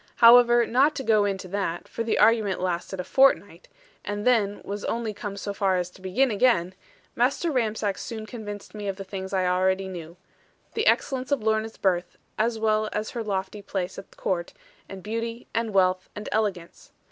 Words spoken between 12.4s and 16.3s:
well as her lofty place at Court, and beauty, and wealth, and